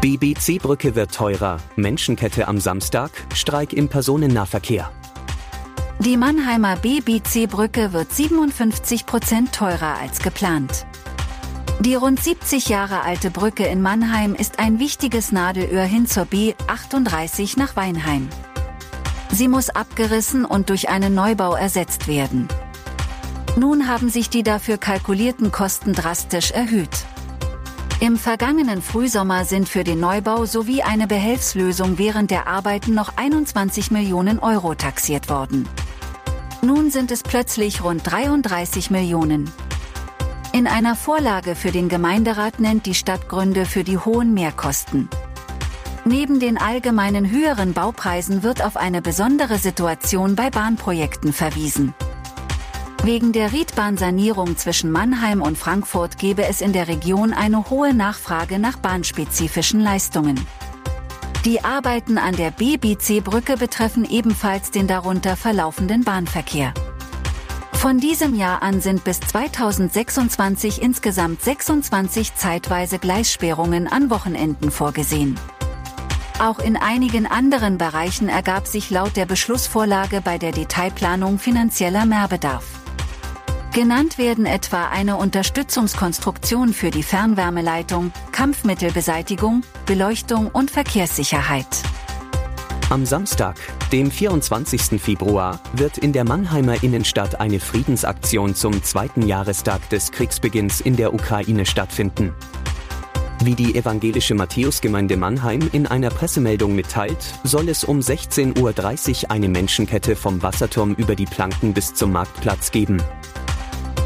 [0.00, 4.90] BBC-Brücke wird teurer, Menschenkette am Samstag, Streik im Personennahverkehr.
[5.98, 10.86] Die Mannheimer BBC-Brücke wird 57 Prozent teurer als geplant.
[11.80, 17.58] Die rund 70 Jahre alte Brücke in Mannheim ist ein wichtiges Nadelöhr hin zur B38
[17.58, 18.30] nach Weinheim.
[19.30, 22.48] Sie muss abgerissen und durch einen Neubau ersetzt werden.
[23.54, 27.04] Nun haben sich die dafür kalkulierten Kosten drastisch erhöht.
[28.00, 33.90] Im vergangenen Frühsommer sind für den Neubau sowie eine Behelfslösung während der Arbeiten noch 21
[33.90, 35.68] Millionen Euro taxiert worden.
[36.62, 39.50] Nun sind es plötzlich rund 33 Millionen.
[40.54, 45.10] In einer Vorlage für den Gemeinderat nennt die Stadt Gründe für die hohen Mehrkosten.
[46.06, 51.92] Neben den allgemeinen höheren Baupreisen wird auf eine besondere Situation bei Bahnprojekten verwiesen.
[53.02, 58.58] Wegen der Riedbahnsanierung zwischen Mannheim und Frankfurt gebe es in der Region eine hohe Nachfrage
[58.58, 60.38] nach bahnspezifischen Leistungen.
[61.46, 66.74] Die Arbeiten an der BBC-Brücke betreffen ebenfalls den darunter verlaufenden Bahnverkehr.
[67.72, 75.40] Von diesem Jahr an sind bis 2026 insgesamt 26 zeitweise Gleissperrungen an Wochenenden vorgesehen.
[76.38, 82.79] Auch in einigen anderen Bereichen ergab sich laut der Beschlussvorlage bei der Detailplanung finanzieller Mehrbedarf.
[83.72, 91.68] Genannt werden etwa eine Unterstützungskonstruktion für die Fernwärmeleitung, Kampfmittelbeseitigung, Beleuchtung und Verkehrssicherheit.
[92.88, 93.54] Am Samstag,
[93.92, 95.00] dem 24.
[95.00, 101.14] Februar, wird in der Mannheimer Innenstadt eine Friedensaktion zum zweiten Jahrestag des Kriegsbeginns in der
[101.14, 102.34] Ukraine stattfinden.
[103.44, 108.58] Wie die evangelische Matthäusgemeinde Mannheim in einer Pressemeldung mitteilt, soll es um 16.30
[109.22, 113.00] Uhr eine Menschenkette vom Wasserturm über die Planken bis zum Marktplatz geben.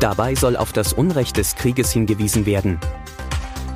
[0.00, 2.80] Dabei soll auf das Unrecht des Krieges hingewiesen werden.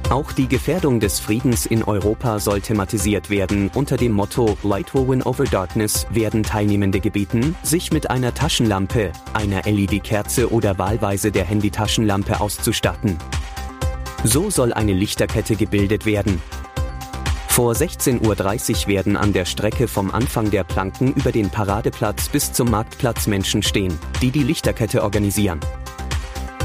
[0.08, 3.70] Auch die Gefährdung des Friedens in Europa soll thematisiert werden.
[3.74, 9.12] Unter dem Motto Light will win over darkness werden Teilnehmende gebeten, sich mit einer Taschenlampe,
[9.34, 13.18] einer LED-Kerze oder wahlweise der Handy-Taschenlampe auszustatten.
[14.24, 16.40] So soll eine Lichterkette gebildet werden.
[17.48, 22.52] Vor 16.30 Uhr werden an der Strecke vom Anfang der Planken über den Paradeplatz bis
[22.52, 25.60] zum Marktplatz Menschen stehen, die die Lichterkette organisieren.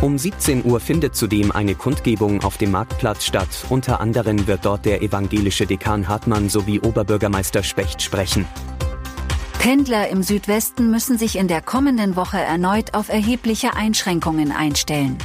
[0.01, 3.49] Um 17 Uhr findet zudem eine Kundgebung auf dem Marktplatz statt.
[3.67, 8.47] Unter anderem wird dort der evangelische Dekan Hartmann sowie Oberbürgermeister Specht sprechen.
[9.59, 15.17] Pendler im Südwesten müssen sich in der kommenden Woche erneut auf erhebliche Einschränkungen einstellen.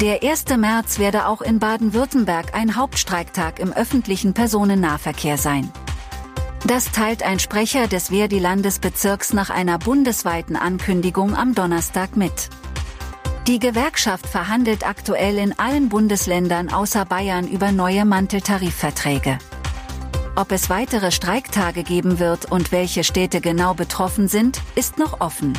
[0.00, 0.46] Der 1.
[0.56, 5.70] März werde auch in Baden-Württemberg ein Hauptstreiktag im öffentlichen Personennahverkehr sein.
[6.66, 12.50] Das teilt ein Sprecher des Verdi-Landesbezirks nach einer bundesweiten Ankündigung am Donnerstag mit.
[13.48, 19.38] Die Gewerkschaft verhandelt aktuell in allen Bundesländern außer Bayern über neue Manteltarifverträge.
[20.36, 25.54] Ob es weitere Streiktage geben wird und welche Städte genau betroffen sind, ist noch offen.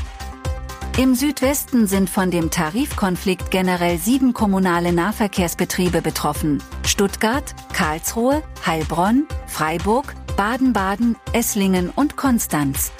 [0.99, 6.61] Im Südwesten sind von dem Tarifkonflikt generell sieben kommunale Nahverkehrsbetriebe betroffen.
[6.85, 12.91] Stuttgart, Karlsruhe, Heilbronn, Freiburg, Baden-Baden, Esslingen und Konstanz.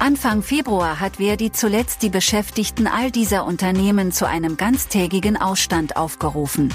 [0.00, 6.72] Anfang Februar hat Verdi zuletzt die Beschäftigten all dieser Unternehmen zu einem ganztägigen Ausstand aufgerufen.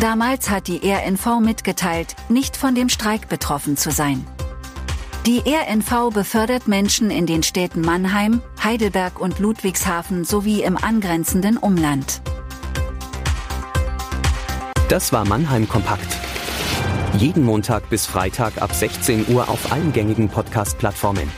[0.00, 4.26] Damals hat die RNV mitgeteilt, nicht von dem Streik betroffen zu sein.
[5.24, 12.22] Die RNV befördert Menschen in den Städten Mannheim, Heidelberg und Ludwigshafen sowie im angrenzenden Umland.
[14.88, 16.16] Das war Mannheim Kompakt.
[17.16, 21.30] Jeden Montag bis Freitag ab 16 Uhr auf allen gängigen Podcast-Plattformen.